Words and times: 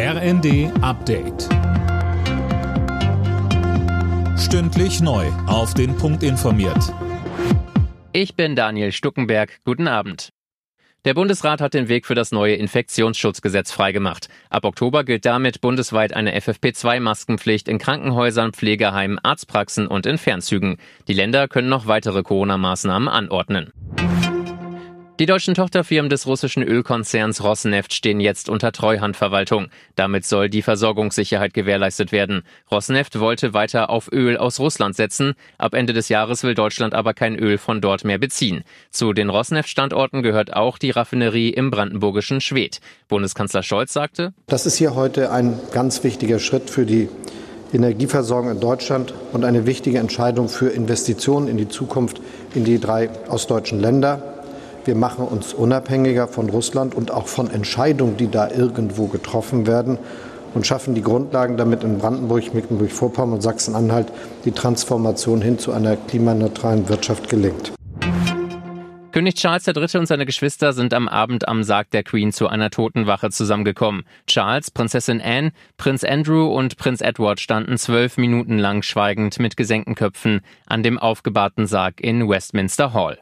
RND 0.00 0.70
Update. 0.80 1.48
Stündlich 4.38 5.00
neu. 5.00 5.26
Auf 5.48 5.74
den 5.74 5.96
Punkt 5.96 6.22
informiert. 6.22 6.94
Ich 8.12 8.36
bin 8.36 8.54
Daniel 8.54 8.92
Stuckenberg. 8.92 9.58
Guten 9.64 9.88
Abend. 9.88 10.28
Der 11.04 11.14
Bundesrat 11.14 11.60
hat 11.60 11.74
den 11.74 11.88
Weg 11.88 12.06
für 12.06 12.14
das 12.14 12.30
neue 12.30 12.54
Infektionsschutzgesetz 12.54 13.72
freigemacht. 13.72 14.28
Ab 14.50 14.64
Oktober 14.64 15.02
gilt 15.02 15.24
damit 15.24 15.60
bundesweit 15.60 16.12
eine 16.12 16.38
FFP2-Maskenpflicht 16.38 17.66
in 17.66 17.78
Krankenhäusern, 17.78 18.52
Pflegeheimen, 18.52 19.18
Arztpraxen 19.18 19.88
und 19.88 20.06
in 20.06 20.18
Fernzügen. 20.18 20.76
Die 21.08 21.12
Länder 21.12 21.48
können 21.48 21.68
noch 21.68 21.88
weitere 21.88 22.22
Corona-Maßnahmen 22.22 23.08
anordnen. 23.08 23.72
Die 25.18 25.26
deutschen 25.26 25.54
Tochterfirmen 25.54 26.08
des 26.08 26.28
russischen 26.28 26.62
Ölkonzerns 26.62 27.42
Rosneft 27.42 27.92
stehen 27.92 28.20
jetzt 28.20 28.48
unter 28.48 28.70
Treuhandverwaltung. 28.70 29.66
Damit 29.96 30.24
soll 30.24 30.48
die 30.48 30.62
Versorgungssicherheit 30.62 31.54
gewährleistet 31.54 32.12
werden. 32.12 32.44
Rosneft 32.70 33.18
wollte 33.18 33.52
weiter 33.52 33.90
auf 33.90 34.12
Öl 34.12 34.36
aus 34.36 34.60
Russland 34.60 34.94
setzen. 34.94 35.34
Ab 35.58 35.74
Ende 35.74 35.92
des 35.92 36.08
Jahres 36.08 36.44
will 36.44 36.54
Deutschland 36.54 36.94
aber 36.94 37.14
kein 37.14 37.34
Öl 37.36 37.58
von 37.58 37.80
dort 37.80 38.04
mehr 38.04 38.18
beziehen. 38.18 38.62
Zu 38.92 39.12
den 39.12 39.28
Rosneft-Standorten 39.28 40.22
gehört 40.22 40.54
auch 40.54 40.78
die 40.78 40.90
Raffinerie 40.90 41.50
im 41.50 41.72
brandenburgischen 41.72 42.40
Schwedt. 42.40 42.78
Bundeskanzler 43.08 43.64
Scholz 43.64 43.92
sagte, 43.92 44.34
Das 44.46 44.66
ist 44.66 44.76
hier 44.76 44.94
heute 44.94 45.32
ein 45.32 45.58
ganz 45.72 46.04
wichtiger 46.04 46.38
Schritt 46.38 46.70
für 46.70 46.86
die 46.86 47.08
Energieversorgung 47.72 48.52
in 48.52 48.60
Deutschland 48.60 49.12
und 49.32 49.44
eine 49.44 49.66
wichtige 49.66 49.98
Entscheidung 49.98 50.48
für 50.48 50.68
Investitionen 50.68 51.48
in 51.48 51.56
die 51.56 51.68
Zukunft 51.68 52.20
in 52.54 52.62
die 52.62 52.78
drei 52.78 53.10
ostdeutschen 53.28 53.80
Länder. 53.80 54.37
Wir 54.88 54.94
machen 54.94 55.26
uns 55.26 55.52
unabhängiger 55.52 56.28
von 56.28 56.48
Russland 56.48 56.94
und 56.94 57.10
auch 57.10 57.26
von 57.26 57.50
Entscheidungen, 57.50 58.16
die 58.16 58.30
da 58.30 58.50
irgendwo 58.50 59.06
getroffen 59.06 59.66
werden 59.66 59.98
und 60.54 60.66
schaffen 60.66 60.94
die 60.94 61.02
Grundlagen, 61.02 61.58
damit 61.58 61.84
in 61.84 61.98
Brandenburg, 61.98 62.54
Mecklenburg-Vorpommern 62.54 63.34
und 63.34 63.42
Sachsen-Anhalt 63.42 64.10
die 64.46 64.52
Transformation 64.52 65.42
hin 65.42 65.58
zu 65.58 65.72
einer 65.72 65.96
klimaneutralen 65.96 66.88
Wirtschaft 66.88 67.28
gelingt. 67.28 67.74
König 69.12 69.34
Charles 69.34 69.66
III. 69.66 69.98
und 69.98 70.06
seine 70.06 70.24
Geschwister 70.24 70.72
sind 70.72 70.94
am 70.94 71.06
Abend 71.06 71.46
am 71.46 71.64
Sarg 71.64 71.90
der 71.90 72.02
Queen 72.02 72.32
zu 72.32 72.48
einer 72.48 72.70
Totenwache 72.70 73.28
zusammengekommen. 73.28 74.04
Charles, 74.26 74.70
Prinzessin 74.70 75.20
Anne, 75.20 75.52
Prinz 75.76 76.02
Andrew 76.02 76.46
und 76.46 76.78
Prinz 76.78 77.02
Edward 77.02 77.40
standen 77.40 77.76
zwölf 77.76 78.16
Minuten 78.16 78.56
lang 78.56 78.80
schweigend 78.80 79.38
mit 79.38 79.58
gesenkten 79.58 79.94
Köpfen 79.94 80.40
an 80.64 80.82
dem 80.82 80.98
aufgebahrten 80.98 81.66
Sarg 81.66 82.00
in 82.00 82.26
Westminster 82.26 82.94
Hall. 82.94 83.18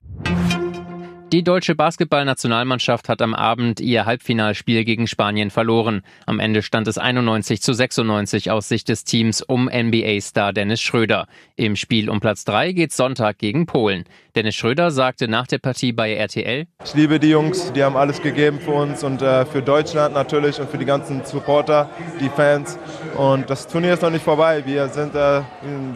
Die 1.32 1.42
deutsche 1.42 1.74
Basketballnationalmannschaft 1.74 3.08
hat 3.08 3.20
am 3.20 3.34
Abend 3.34 3.80
ihr 3.80 4.06
Halbfinalspiel 4.06 4.84
gegen 4.84 5.08
Spanien 5.08 5.50
verloren. 5.50 6.02
Am 6.24 6.38
Ende 6.38 6.62
stand 6.62 6.86
es 6.86 6.98
91 6.98 7.60
zu 7.60 7.72
96 7.72 8.52
aus 8.52 8.68
Sicht 8.68 8.88
des 8.88 9.02
Teams 9.02 9.42
um 9.42 9.68
NBA-Star 9.68 10.52
Dennis 10.52 10.80
Schröder. 10.80 11.26
Im 11.56 11.74
Spiel 11.74 12.10
um 12.10 12.20
Platz 12.20 12.44
3 12.44 12.70
geht 12.70 12.92
Sonntag 12.92 13.38
gegen 13.38 13.66
Polen. 13.66 14.04
Dennis 14.36 14.54
Schröder 14.54 14.92
sagte 14.92 15.26
nach 15.26 15.48
der 15.48 15.58
Partie 15.58 15.92
bei 15.92 16.14
RTL: 16.14 16.68
Ich 16.84 16.94
liebe 16.94 17.18
die 17.18 17.30
Jungs, 17.30 17.72
die 17.72 17.82
haben 17.82 17.96
alles 17.96 18.22
gegeben 18.22 18.60
für 18.60 18.72
uns 18.72 19.02
und 19.02 19.20
äh, 19.20 19.44
für 19.46 19.62
Deutschland 19.62 20.14
natürlich 20.14 20.60
und 20.60 20.70
für 20.70 20.78
die 20.78 20.84
ganzen 20.84 21.24
Supporter, 21.24 21.90
die 22.20 22.28
Fans. 22.28 22.78
Und 23.16 23.50
das 23.50 23.66
Turnier 23.66 23.94
ist 23.94 24.02
noch 24.02 24.10
nicht 24.10 24.24
vorbei. 24.24 24.62
Wir 24.64 24.88
sind 24.88 25.16
äh, 25.16 25.42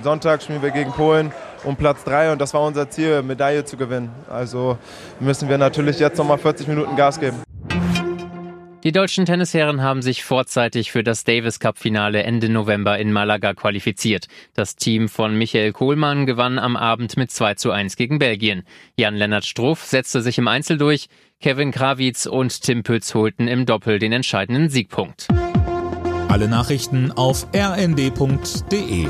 Sonntag 0.02 0.42
spielen 0.42 0.62
wir 0.62 0.72
gegen 0.72 0.90
Polen 0.90 1.32
um 1.64 1.76
Platz 1.76 2.04
3 2.04 2.32
und 2.32 2.40
das 2.40 2.54
war 2.54 2.62
unser 2.62 2.90
Ziel, 2.90 3.22
Medaille 3.22 3.64
zu 3.64 3.76
gewinnen. 3.76 4.10
Also 4.28 4.78
müssen 5.18 5.48
wir 5.48 5.58
natürlich 5.58 5.98
jetzt 5.98 6.18
nochmal 6.18 6.38
40 6.38 6.68
Minuten 6.68 6.96
Gas 6.96 7.20
geben. 7.20 7.42
Die 8.82 8.92
deutschen 8.92 9.26
Tennisherren 9.26 9.82
haben 9.82 10.00
sich 10.00 10.24
vorzeitig 10.24 10.90
für 10.90 11.04
das 11.04 11.24
Davis 11.24 11.60
Cup 11.60 11.76
Finale 11.76 12.22
Ende 12.22 12.48
November 12.48 12.98
in 12.98 13.12
Malaga 13.12 13.52
qualifiziert. 13.52 14.26
Das 14.54 14.74
Team 14.74 15.10
von 15.10 15.36
Michael 15.36 15.72
Kohlmann 15.72 16.24
gewann 16.24 16.58
am 16.58 16.76
Abend 16.76 17.18
mit 17.18 17.30
2 17.30 17.56
zu 17.56 17.72
1 17.72 17.96
gegen 17.96 18.18
Belgien. 18.18 18.62
Jan-Lennart 18.96 19.44
Struff 19.44 19.84
setzte 19.84 20.22
sich 20.22 20.38
im 20.38 20.48
Einzel 20.48 20.78
durch. 20.78 21.08
Kevin 21.42 21.72
Krawitz 21.72 22.24
und 22.24 22.62
Tim 22.62 22.82
Pütz 22.82 23.14
holten 23.14 23.48
im 23.48 23.66
Doppel 23.66 23.98
den 23.98 24.12
entscheidenden 24.12 24.70
Siegpunkt. 24.70 25.28
Alle 26.28 26.48
Nachrichten 26.48 27.12
auf 27.12 27.48
rnd.de 27.54 29.08